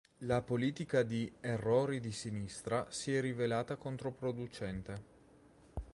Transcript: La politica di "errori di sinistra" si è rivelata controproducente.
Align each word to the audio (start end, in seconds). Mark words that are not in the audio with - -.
La 0.21 0.41
politica 0.41 1.03
di 1.03 1.31
"errori 1.41 1.99
di 1.99 2.11
sinistra" 2.11 2.87
si 2.89 3.13
è 3.13 3.21
rivelata 3.21 3.75
controproducente. 3.75 5.03